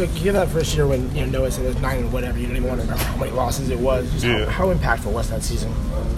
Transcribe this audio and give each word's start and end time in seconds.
So 0.00 0.06
you 0.06 0.24
get 0.24 0.32
that 0.32 0.48
first 0.48 0.74
year 0.74 0.86
when 0.86 1.14
you 1.14 1.26
know 1.26 1.40
Noah 1.40 1.50
said 1.50 1.66
it 1.66 1.74
was 1.74 1.82
nine 1.82 1.98
and 1.98 2.10
whatever. 2.10 2.38
You 2.38 2.46
don't 2.46 2.56
even 2.56 2.68
want 2.70 2.80
to 2.80 2.86
remember 2.86 3.04
how 3.04 3.16
many 3.18 3.32
losses 3.32 3.68
it 3.68 3.78
was. 3.78 4.10
Just 4.12 4.24
Yeah. 4.24 4.46
How, 4.46 4.68
how 4.68 4.74
impactful 4.74 5.12
was 5.12 5.28
that 5.28 5.42
season? 5.42 5.70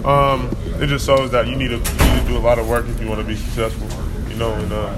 Um, 0.05 0.55
it 0.79 0.87
just 0.87 1.05
shows 1.05 1.31
that 1.31 1.47
you 1.47 1.57
need 1.57 1.67
to 1.67 1.75
you 1.75 2.13
need 2.13 2.21
to 2.21 2.27
do 2.29 2.37
a 2.37 2.39
lot 2.39 2.59
of 2.59 2.69
work 2.69 2.87
if 2.87 3.01
you 3.01 3.09
want 3.09 3.19
to 3.19 3.27
be 3.27 3.35
successful. 3.35 3.89
You 4.29 4.37
know, 4.37 4.53
and 4.53 4.71
uh, 4.71 4.95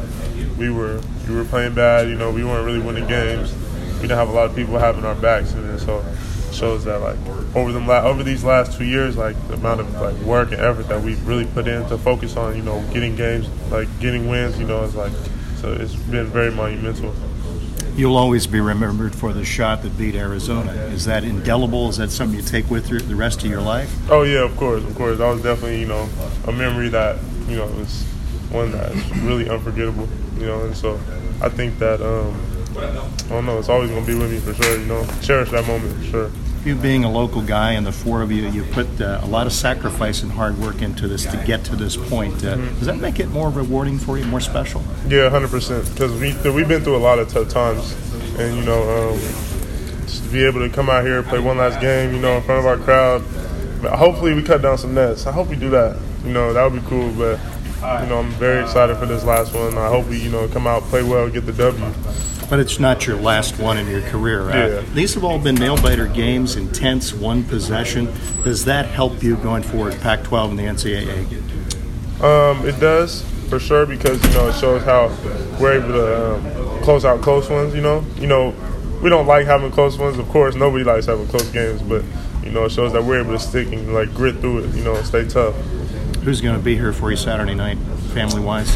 we 0.59 0.69
were 0.69 1.01
we 1.27 1.33
were 1.33 1.45
playing 1.45 1.73
bad. 1.73 2.09
You 2.09 2.13
know, 2.13 2.29
we 2.29 2.43
weren't 2.43 2.63
really 2.63 2.77
winning 2.77 3.07
games. 3.07 3.55
We 3.95 4.01
didn't 4.01 4.19
have 4.19 4.29
a 4.29 4.33
lot 4.33 4.51
of 4.51 4.55
people 4.55 4.77
having 4.77 5.03
our 5.03 5.15
backs, 5.15 5.53
and 5.53 5.79
so 5.79 6.05
it 6.07 6.53
shows 6.53 6.85
that 6.85 7.01
like 7.01 7.17
over 7.55 7.71
the 7.71 7.79
la- 7.79 8.03
over 8.03 8.21
these 8.21 8.43
last 8.43 8.77
two 8.77 8.85
years, 8.85 9.17
like 9.17 9.35
the 9.47 9.55
amount 9.55 9.79
of 9.79 9.91
like 9.99 10.15
work 10.17 10.51
and 10.51 10.61
effort 10.61 10.89
that 10.89 11.01
we've 11.01 11.27
really 11.27 11.47
put 11.47 11.67
in 11.67 11.83
to 11.89 11.97
focus 11.97 12.37
on, 12.37 12.55
you 12.55 12.61
know, 12.61 12.87
getting 12.93 13.15
games, 13.15 13.49
like 13.71 13.87
getting 13.99 14.29
wins. 14.29 14.59
You 14.59 14.67
know, 14.67 14.83
it's 14.83 14.93
like 14.93 15.11
so 15.59 15.73
it's 15.73 15.95
been 15.95 16.27
very 16.27 16.51
monumental. 16.51 17.15
You'll 17.95 18.17
always 18.17 18.45
be 18.45 18.59
remembered 18.59 19.15
for 19.15 19.31
the 19.31 19.45
shot 19.45 19.81
that 19.83 19.97
beat 19.97 20.15
Arizona. 20.15 20.73
Is 20.73 21.05
that 21.05 21.23
indelible? 21.23 21.87
Is 21.87 21.95
that 21.97 22.11
something 22.11 22.37
you 22.37 22.43
take 22.43 22.69
with 22.69 22.89
you 22.89 22.99
the 22.99 23.15
rest 23.15 23.41
of 23.43 23.49
your 23.49 23.61
life? 23.61 23.89
Oh 24.11 24.23
yeah, 24.23 24.43
of 24.43 24.57
course, 24.57 24.83
of 24.83 24.93
course. 24.95 25.17
That 25.19 25.29
was 25.29 25.41
definitely 25.41 25.79
you 25.79 25.87
know 25.87 26.09
a 26.45 26.51
memory 26.51 26.89
that 26.89 27.17
you 27.47 27.55
know 27.55 27.67
was 27.67 28.03
one 28.51 28.71
that's 28.73 29.09
really 29.17 29.49
unforgettable. 29.49 30.09
You 30.37 30.47
know, 30.47 30.65
and 30.65 30.75
so 30.75 30.95
I 31.41 31.47
think 31.47 31.79
that 31.79 32.01
um, 32.01 32.35
I 32.77 33.29
don't 33.29 33.45
know. 33.45 33.59
It's 33.59 33.69
always 33.69 33.89
gonna 33.89 34.05
be 34.05 34.15
with 34.15 34.29
me 34.29 34.39
for 34.39 34.53
sure. 34.61 34.77
You 34.77 34.85
know, 34.87 35.07
cherish 35.21 35.51
that 35.51 35.65
moment 35.65 35.97
for 35.97 36.03
sure. 36.03 36.31
You 36.65 36.75
being 36.75 37.03
a 37.03 37.11
local 37.11 37.43
guy 37.43 37.73
and 37.73 37.85
the 37.85 37.91
four 37.91 38.23
of 38.23 38.31
you, 38.31 38.49
you 38.49 38.63
put 38.63 38.99
uh, 38.99 39.19
a 39.21 39.27
lot 39.27 39.45
of 39.45 39.53
sacrifice 39.53 40.23
and 40.23 40.31
hard 40.31 40.57
work 40.57 40.81
into 40.81 41.07
this 41.07 41.23
to 41.27 41.37
get 41.45 41.63
to 41.65 41.75
this 41.75 41.95
point. 41.95 42.43
Uh, 42.43 42.55
Does 42.55 42.87
that 42.87 42.97
make 42.97 43.19
it 43.19 43.27
more 43.29 43.51
rewarding 43.51 43.99
for 43.99 44.17
you, 44.17 44.25
more 44.25 44.39
special? 44.39 44.83
Yeah, 45.07 45.29
hundred 45.29 45.51
percent. 45.51 45.87
Because 45.91 46.11
we 46.19 46.33
we've 46.51 46.67
been 46.67 46.83
through 46.83 46.95
a 46.95 46.97
lot 46.97 47.19
of 47.19 47.29
tough 47.29 47.49
times, 47.49 47.93
and 48.39 48.57
you 48.57 48.63
know, 48.65 48.81
um, 48.81 49.19
just 50.07 50.23
to 50.23 50.29
be 50.31 50.43
able 50.43 50.67
to 50.67 50.69
come 50.73 50.89
out 50.89 51.05
here 51.05 51.21
play 51.21 51.37
one 51.37 51.59
last 51.59 51.79
game, 51.81 52.15
you 52.15 52.19
know, 52.19 52.37
in 52.37 52.41
front 52.41 52.59
of 52.59 52.65
our 52.65 52.77
crowd. 52.77 53.21
Hopefully, 53.95 54.33
we 54.33 54.41
cut 54.41 54.63
down 54.63 54.79
some 54.79 54.95
nets. 54.95 55.27
I 55.27 55.31
hope 55.31 55.49
we 55.49 55.55
do 55.55 55.69
that. 55.69 55.99
You 56.23 56.33
know, 56.33 56.51
that 56.51 56.63
would 56.63 56.81
be 56.81 56.87
cool. 56.89 57.11
But 57.11 57.39
you 58.01 58.09
know, 58.09 58.17
I'm 58.17 58.31
very 58.39 58.63
excited 58.63 58.97
for 58.97 59.05
this 59.05 59.23
last 59.23 59.53
one. 59.53 59.77
I 59.77 59.87
hope 59.87 60.07
we, 60.07 60.19
you 60.19 60.31
know, 60.31 60.47
come 60.47 60.65
out, 60.65 60.81
play 60.85 61.03
well, 61.03 61.29
get 61.29 61.45
the 61.45 61.53
W. 61.53 61.85
But 62.49 62.59
it's 62.59 62.79
not 62.79 63.07
your 63.07 63.15
last 63.17 63.59
one 63.59 63.77
in 63.77 63.87
your 63.87 64.01
career. 64.01 64.49
Uh, 64.49 64.67
Yeah. 64.67 64.81
These 64.93 65.15
have 65.15 65.23
all 65.23 65.39
been 65.39 65.55
nail 65.55 65.77
biter 65.77 66.05
games, 66.07 66.55
intense, 66.55 67.13
one 67.13 67.43
possession. 67.43 68.07
Does 68.43 68.65
that 68.65 68.85
help 68.85 69.23
you 69.23 69.35
going 69.37 69.63
forward, 69.63 69.99
Pac 70.01 70.23
12 70.23 70.51
and 70.51 70.59
the 70.59 70.63
NCAA? 70.63 71.25
Um, 72.23 72.65
it 72.67 72.79
does 72.79 73.23
for 73.49 73.59
sure 73.59 73.85
because 73.85 74.23
you 74.25 74.33
know 74.33 74.47
it 74.49 74.55
shows 74.55 74.83
how 74.83 75.07
we're 75.59 75.73
able 75.79 75.89
to 75.89 76.35
um, 76.35 76.83
close 76.83 77.03
out 77.03 77.21
close 77.21 77.49
ones. 77.49 77.73
You 77.75 77.81
know, 77.81 78.05
you 78.17 78.27
know, 78.27 78.53
we 79.01 79.09
don't 79.09 79.27
like 79.27 79.45
having 79.45 79.71
close 79.71 79.97
ones. 79.97 80.17
Of 80.17 80.27
course, 80.29 80.55
nobody 80.55 80.83
likes 80.83 81.07
having 81.07 81.27
close 81.27 81.47
games, 81.49 81.81
but 81.81 82.03
you 82.43 82.51
know, 82.51 82.65
it 82.65 82.71
shows 82.71 82.93
that 82.93 83.03
we're 83.03 83.19
able 83.21 83.33
to 83.33 83.39
stick 83.39 83.67
and 83.71 83.93
like 83.93 84.13
grit 84.13 84.37
through 84.39 84.59
it. 84.65 84.75
You 84.75 84.83
know, 84.83 84.95
stay 85.01 85.27
tough. 85.27 85.55
Who's 86.23 86.41
going 86.41 86.55
to 86.55 86.63
be 86.63 86.75
here 86.75 86.93
for 86.93 87.11
you 87.11 87.17
Saturday 87.17 87.53
night, 87.55 87.77
family 88.13 88.41
wise? 88.41 88.75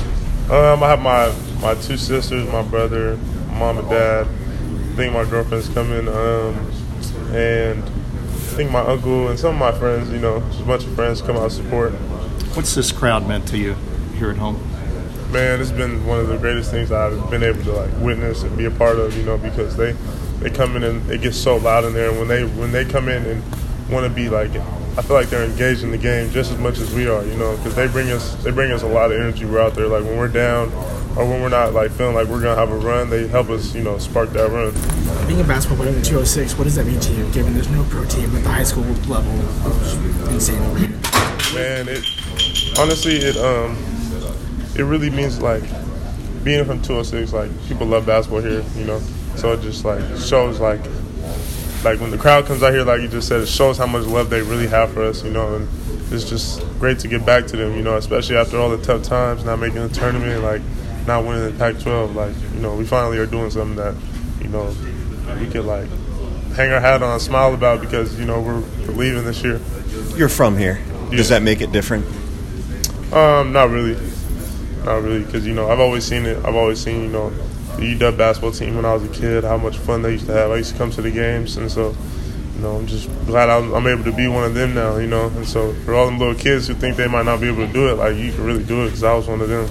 Um, 0.50 0.83
I 0.83 0.89
have 0.89 1.02
my 1.02 1.33
my 1.61 1.76
two 1.81 1.98
sisters, 1.98 2.48
my 2.52 2.61
brother, 2.64 3.17
mom 3.59 3.77
and 3.77 3.89
dad. 3.89 4.25
I 4.25 4.95
think 4.95 5.13
my 5.13 5.25
girlfriend's 5.29 5.67
coming, 5.69 6.07
um, 6.07 6.55
and 7.35 7.83
I 7.83 8.55
think 8.55 8.71
my 8.71 8.79
uncle 8.79 9.27
and 9.27 9.38
some 9.38 9.53
of 9.53 9.59
my 9.59 9.77
friends. 9.77 10.09
You 10.09 10.19
know, 10.19 10.39
just 10.39 10.61
a 10.61 10.63
bunch 10.63 10.85
of 10.85 10.95
friends 10.95 11.21
come 11.21 11.35
out 11.35 11.52
to 11.52 11.55
support. 11.55 11.91
What's 12.55 12.73
this 12.73 12.91
crowd 12.91 13.27
meant 13.27 13.47
to 13.49 13.57
you 13.57 13.73
here 14.15 14.31
at 14.31 14.37
home? 14.37 14.55
Man, 15.31 15.61
it's 15.61 15.71
been 15.71 16.05
one 16.07 16.19
of 16.19 16.27
the 16.27 16.37
greatest 16.37 16.71
things 16.71 16.91
I've 16.91 17.30
been 17.30 17.43
able 17.43 17.61
to 17.65 17.73
like 17.73 17.91
witness 17.99 18.43
and 18.43 18.57
be 18.57 18.65
a 18.65 18.71
part 18.71 18.97
of. 18.97 19.15
You 19.15 19.23
know, 19.23 19.37
because 19.37 19.75
they 19.75 19.91
they 20.39 20.49
come 20.49 20.77
in 20.77 20.83
and 20.83 21.11
it 21.11 21.21
gets 21.21 21.37
so 21.37 21.57
loud 21.57 21.83
in 21.83 21.93
there. 21.93 22.09
And 22.09 22.17
when 22.17 22.27
they 22.30 22.45
when 22.45 22.71
they 22.71 22.85
come 22.85 23.09
in 23.09 23.25
and 23.25 23.43
want 23.91 24.07
to 24.07 24.09
be 24.09 24.30
like, 24.30 24.52
I 24.97 25.02
feel 25.02 25.15
like 25.15 25.30
they're 25.30 25.43
engaged 25.45 25.83
in 25.83 25.91
the 25.91 25.97
game 25.97 26.31
just 26.31 26.52
as 26.52 26.57
much 26.57 26.80
as 26.80 26.93
we 26.93 27.07
are. 27.07 27.25
You 27.25 27.35
know, 27.35 27.57
because 27.57 27.75
they 27.75 27.87
bring 27.87 28.09
us 28.09 28.36
they 28.43 28.52
bring 28.52 28.71
us 28.71 28.83
a 28.83 28.87
lot 28.87 29.11
of 29.11 29.19
energy. 29.19 29.45
We're 29.45 29.59
out 29.59 29.75
there 29.75 29.87
like 29.87 30.05
when 30.05 30.17
we're 30.17 30.30
down 30.30 30.71
or 31.15 31.27
when 31.27 31.42
we're 31.42 31.49
not 31.49 31.73
like 31.73 31.92
feeling 31.92 32.15
like 32.15 32.27
we're 32.27 32.42
gonna 32.42 32.55
have 32.55 32.71
a 32.71 32.77
run. 32.77 33.09
They 33.09 33.27
help 33.27 33.49
us, 33.49 33.73
you 33.75 33.83
know, 33.83 33.97
spark 33.97 34.30
that 34.31 34.49
run. 34.49 34.73
Being 35.27 35.42
a 35.42 35.43
basketball 35.43 35.77
player 35.77 35.89
in 35.89 35.95
the 35.95 36.05
206, 36.05 36.58
what 36.58 36.64
does 36.64 36.75
that 36.75 36.86
mean 36.86 36.99
to 36.99 37.14
you? 37.14 37.30
Given 37.31 37.53
there's 37.53 37.70
no 37.70 37.83
pro 37.89 38.05
team 38.05 38.36
at 38.36 38.43
the 38.43 38.49
high 38.49 38.64
school 38.64 38.83
level, 38.83 39.31
of 39.65 40.30
insane. 40.30 40.59
Man, 41.53 41.87
it 41.89 42.05
honestly 42.77 43.17
it 43.17 43.37
um 43.37 43.75
it 44.75 44.83
really 44.83 45.09
means 45.09 45.42
like 45.42 45.64
being 46.43 46.64
from 46.65 46.81
206. 46.81 47.33
Like 47.33 47.52
people 47.67 47.87
love 47.87 48.05
basketball 48.05 48.42
here, 48.42 48.64
you 48.75 48.86
know. 48.86 48.99
So 49.36 49.53
it 49.53 49.61
just 49.61 49.86
like 49.86 50.02
shows 50.17 50.59
like 50.59 50.81
like 51.83 51.99
when 51.99 52.11
the 52.11 52.17
crowd 52.17 52.45
comes 52.45 52.61
out 52.61 52.73
here, 52.73 52.83
like 52.83 53.02
you 53.02 53.08
just 53.08 53.27
said, 53.27 53.42
it 53.42 53.48
shows 53.48 53.77
how 53.77 53.87
much 53.87 54.05
love 54.05 54.30
they 54.30 54.42
really 54.42 54.67
have 54.67 54.92
for 54.93 55.03
us, 55.03 55.23
you 55.23 55.31
know. 55.31 55.55
And 55.55 55.67
it's 56.11 56.30
just 56.30 56.61
great 56.80 56.99
to 56.99 57.08
get 57.08 57.25
back 57.25 57.45
to 57.48 57.58
them, 57.58 57.75
you 57.75 57.83
know, 57.83 57.98
especially 57.98 58.36
after 58.36 58.58
all 58.58 58.69
the 58.69 58.83
tough 58.83 59.03
times, 59.03 59.43
not 59.43 59.59
making 59.59 59.81
the 59.87 59.89
tournament, 59.89 60.43
like 60.43 60.61
not 61.09 61.25
winning 61.25 61.52
the 61.52 61.58
Pac-12. 61.58 62.15
Like 62.15 62.36
you 62.53 62.61
know, 62.61 62.75
we 62.75 62.86
finally 62.86 63.17
are 63.17 63.25
doing 63.25 63.49
something 63.49 63.75
that 63.75 63.95
you 64.39 64.47
know 64.47 64.73
we 65.39 65.47
could 65.47 65.65
like 65.65 65.89
hang 66.55 66.71
our 66.71 66.80
hat 66.80 67.02
on, 67.03 67.11
and 67.11 67.21
smile 67.21 67.53
about 67.53 67.81
because 67.81 68.17
you 68.17 68.25
know 68.25 68.39
we're, 68.39 68.61
we're 68.87 68.93
leaving 68.93 69.25
this 69.25 69.43
year. 69.43 69.59
You're 70.15 70.30
from 70.30 70.55
here. 70.55 70.80
Does 71.09 71.30
that 71.30 71.42
make 71.42 71.61
it 71.61 71.71
different? 71.71 72.05
Um, 73.11 73.52
not 73.52 73.71
really, 73.71 73.95
not 74.86 75.02
really, 75.02 75.23
because 75.23 75.45
you 75.45 75.53
know 75.53 75.69
I've 75.69 75.80
always 75.80 76.05
seen 76.05 76.25
it. 76.25 76.37
I've 76.45 76.55
always 76.55 76.80
seen 76.80 77.03
you 77.03 77.09
know 77.09 77.31
the 77.77 77.95
UW 77.95 78.17
basketball 78.17 78.52
team 78.52 78.75
when 78.75 78.86
I 78.86 78.93
was 78.93 79.03
a 79.03 79.09
kid, 79.09 79.43
how 79.43 79.58
much 79.58 79.77
fun 79.77 80.03
they 80.03 80.11
used 80.11 80.27
to 80.27 80.33
have. 80.33 80.52
I 80.52 80.58
used 80.58 80.71
to 80.73 80.77
come 80.77 80.92
to 80.92 81.02
the 81.02 81.11
games, 81.11 81.58
and 81.58 81.71
so 81.71 81.95
you 82.55 82.61
know 82.61 82.75
I'm 82.75 82.86
just 82.86 83.09
glad 83.25 83.49
I'm, 83.49 83.73
I'm 83.73 83.87
able 83.87 84.03
to 84.03 84.11
be 84.11 84.27
one 84.27 84.43
of 84.43 84.53
them 84.53 84.75
now. 84.75 84.98
You 84.98 85.08
know, 85.08 85.27
and 85.27 85.48
so 85.48 85.73
for 85.86 85.95
all 85.95 86.05
them 86.05 86.19
little 86.19 86.36
kids 86.36 86.67
who 86.67 86.75
think 86.75 86.98
they 86.98 87.08
might 87.08 87.25
not 87.25 87.42
be 87.42 87.48
able 87.48 87.65
to 87.65 87.73
do 87.73 87.89
it, 87.89 87.95
like 87.95 88.15
you 88.15 88.31
can 88.31 88.43
really 88.43 88.64
do 88.64 88.83
it 88.83 88.86
because 88.86 89.03
I 89.03 89.15
was 89.15 89.27
one 89.27 89.42
of 89.42 89.49
them. 89.49 89.67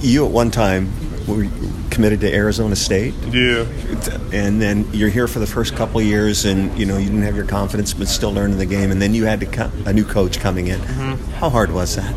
You 0.00 0.24
at 0.26 0.30
one 0.32 0.50
time 0.50 0.92
were 1.26 1.46
committed 1.90 2.20
to 2.20 2.32
Arizona 2.32 2.74
State, 2.76 3.14
Yeah, 3.30 3.66
and 4.32 4.60
then 4.60 4.88
you're 4.92 5.10
here 5.10 5.28
for 5.28 5.38
the 5.38 5.46
first 5.46 5.76
couple 5.76 6.00
of 6.00 6.06
years, 6.06 6.44
and 6.44 6.76
you 6.78 6.86
know 6.86 6.96
you 6.96 7.06
didn't 7.06 7.22
have 7.22 7.36
your 7.36 7.46
confidence, 7.46 7.92
but 7.92 8.08
still 8.08 8.32
learning 8.32 8.58
the 8.58 8.66
game, 8.66 8.90
and 8.90 9.00
then 9.02 9.12
you 9.14 9.26
had 9.26 9.40
to 9.40 9.46
co- 9.46 9.70
a 9.86 9.92
new 9.92 10.04
coach 10.04 10.40
coming 10.40 10.68
in. 10.68 10.80
How 10.80 11.50
hard 11.50 11.72
was 11.72 11.96
that? 11.96 12.14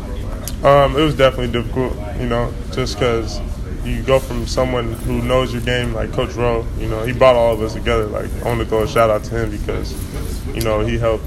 Um, 0.64 0.96
it 0.96 1.02
was 1.02 1.14
definitely 1.14 1.52
difficult, 1.52 1.94
you 2.18 2.26
know, 2.26 2.52
just 2.72 2.94
because 2.94 3.38
you 3.84 4.02
go 4.02 4.18
from 4.18 4.46
someone 4.46 4.94
who 4.94 5.20
knows 5.20 5.52
your 5.52 5.60
game, 5.60 5.92
like 5.92 6.10
Coach 6.12 6.32
Rowe, 6.34 6.66
you 6.78 6.88
know, 6.88 7.04
he 7.04 7.12
brought 7.12 7.36
all 7.36 7.52
of 7.52 7.60
us 7.60 7.74
together. 7.74 8.06
Like, 8.06 8.30
I 8.42 8.48
want 8.48 8.60
to 8.60 8.66
throw 8.66 8.82
a 8.82 8.88
shout 8.88 9.10
out 9.10 9.24
to 9.24 9.42
him 9.42 9.50
because, 9.50 9.92
you 10.54 10.62
know, 10.62 10.80
he 10.80 10.96
helped. 10.96 11.24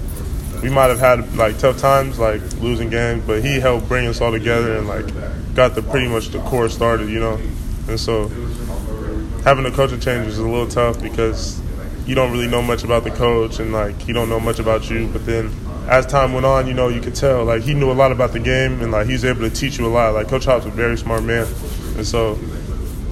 We 0.62 0.70
might 0.70 0.88
have 0.88 1.00
had 1.00 1.36
like 1.36 1.58
tough 1.60 1.78
times, 1.78 2.20
like 2.20 2.42
losing 2.62 2.90
games, 2.90 3.24
but 3.26 3.44
he 3.44 3.60
helped 3.60 3.88
bring 3.88 4.08
us 4.08 4.22
all 4.22 4.32
together 4.32 4.78
and 4.78 4.88
like 4.88 5.06
got 5.54 5.76
the 5.76 5.82
pretty 5.82 6.08
much 6.08 6.30
the 6.30 6.40
core 6.42 6.70
started, 6.70 7.10
you 7.10 7.20
know. 7.20 7.40
And 7.88 8.00
so 8.00 8.28
having 9.44 9.66
a 9.66 9.72
coaching 9.72 10.00
change 10.00 10.26
was 10.26 10.40
a 10.40 10.44
little 10.44 10.68
tough 10.68 11.02
because 11.02 11.62
you 12.06 12.16
don't 12.16 12.32
really 12.32 12.48
know 12.48 12.62
much 12.62 12.84
about 12.84 13.04
the 13.04 13.12
coach 13.12 13.60
and 13.60 13.72
like 13.72 14.02
he 14.02 14.14
don't 14.14 14.30
know 14.30 14.40
much 14.40 14.60
about 14.60 14.90
you. 14.90 15.08
But 15.08 15.26
then 15.26 15.54
as 15.88 16.06
time 16.06 16.34
went 16.34 16.46
on, 16.46 16.68
you 16.68 16.74
know, 16.74 16.90
you 16.90 17.02
could 17.02 17.16
tell 17.16 17.46
like 17.46 17.62
he 17.62 17.74
knew 17.74 17.92
a 17.92 17.94
lot 17.94 18.12
about 18.12 18.34
the 18.34 18.40
game 18.40 18.82
and 18.82 18.92
like 18.92 19.08
he 19.08 19.14
was 19.14 19.26
able 19.26 19.42
to 19.42 19.50
teach 19.50 19.78
you 19.78 19.86
a 19.86 19.90
lot. 19.90 20.14
Like 20.14 20.28
Coach 20.28 20.46
Hopp's 20.46 20.66
a 20.66 20.70
very 20.70 20.98
smart 20.98 21.24
man, 21.24 21.48
and 21.96 22.06
so 22.06 22.36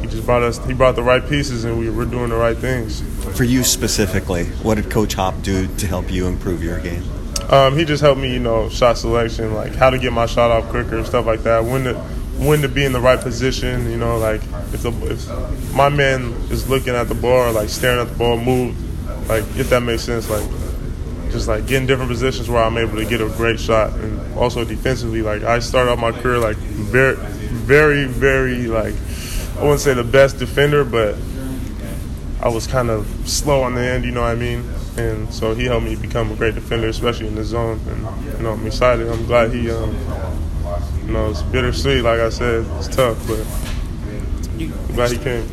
he 0.01 0.07
just 0.07 0.25
brought 0.25 0.44
us. 0.44 0.63
He 0.66 0.73
brought 0.73 0.95
the 0.95 1.03
right 1.03 1.27
pieces 1.27 1.63
and 1.63 1.77
we 1.79 1.89
were 1.89 2.06
doing 2.06 2.29
the 2.29 2.35
right 2.35 2.57
things. 2.57 3.01
For 3.38 3.44
you 3.44 3.63
specifically, 3.63 4.45
what 4.63 4.75
did 4.75 4.89
Coach 4.89 5.13
Hop 5.13 5.41
do 5.41 5.67
to 5.77 5.88
help 5.88 6.12
you 6.12 6.27
improve 6.27 6.63
your 6.63 6.79
game? 6.79 7.03
Um, 7.50 7.78
he 7.78 7.85
just 7.85 8.01
helped 8.01 8.19
me, 8.19 8.33
you 8.33 8.39
know, 8.39 8.69
shot 8.69 8.97
selection, 8.97 9.53
like 9.53 9.75
how 9.75 9.89
to 9.89 10.00
get 10.00 10.11
my 10.11 10.25
shot 10.25 10.51
off 10.51 10.69
quicker 10.69 10.97
and 10.97 11.06
stuff 11.06 11.25
like 11.25 11.44
that. 11.44 11.63
When 11.63 11.83
to 11.83 11.94
when 12.38 12.61
to 12.61 12.67
be 12.67 12.83
in 12.83 12.91
the 12.91 13.00
right 13.00 13.19
position, 13.19 13.89
you 13.89 13.97
know, 13.97 14.17
like 14.17 14.41
if 14.73 14.81
the 14.81 14.91
if 15.09 15.73
my 15.73 15.89
man 15.89 16.33
is 16.50 16.69
looking 16.69 16.95
at 16.95 17.07
the 17.07 17.16
ball 17.16 17.51
like 17.53 17.69
staring 17.69 18.00
at 18.00 18.09
the 18.09 18.17
ball, 18.17 18.38
move, 18.38 18.75
like 19.30 19.44
if 19.57 19.69
that 19.69 19.81
makes 19.81 20.03
sense, 20.03 20.30
like 20.30 20.47
just 21.31 21.47
like 21.47 21.68
getting 21.68 21.88
different 21.88 22.09
positions 22.09 22.50
where 22.50 22.63
I'm 22.63 22.77
able 22.77 22.95
to 22.95 23.06
get 23.06 23.21
a 23.21 23.30
great 23.30 23.59
shot, 23.59 23.94
and 23.94 24.38
also 24.38 24.63
defensively, 24.65 25.21
like 25.21 25.44
I 25.44 25.59
started 25.59 25.91
off 25.91 26.00
my 26.00 26.12
career 26.12 26.39
like 26.39 26.57
very, 26.57 27.15
very, 27.15 28.06
very 28.06 28.68
like 28.68 28.95
I 29.57 29.62
wouldn't 29.62 29.81
say 29.81 29.94
the 29.94 30.03
best 30.03 30.39
defender, 30.39 30.83
but 30.83 31.15
I 32.41 32.50
was 32.50 32.68
kind 32.68 32.89
of 32.89 33.07
slow 33.27 33.63
on 33.63 33.75
the 33.75 33.81
end, 33.81 34.03
you 34.03 34.12
know 34.12 34.21
what 34.21 34.31
I 34.31 34.36
mean? 34.36 34.69
And 34.97 35.33
so 35.33 35.53
he 35.53 35.65
helped 35.65 35.86
me 35.86 35.95
become 35.95 36.31
a 36.31 36.36
great 36.36 36.56
defender, 36.56 36.88
especially 36.88 37.27
in 37.27 37.36
the 37.36 37.44
zone. 37.44 37.80
And 37.88 38.01
you 38.38 38.44
know, 38.44 38.53
I'm 38.53 38.65
excited. 38.65 39.07
I'm 39.07 39.25
glad 39.25 39.51
he, 39.51 39.69
um, 39.69 39.95
you 41.06 41.12
know, 41.12 41.30
it's 41.30 41.42
bittersweet. 41.42 42.03
Like 42.03 42.19
I 42.19 42.30
said, 42.30 42.65
it's 42.77 42.88
tough, 42.88 43.18
but 43.27 43.45
I'm 44.57 44.95
glad 44.95 45.12
he 45.12 45.18
came. 45.18 45.50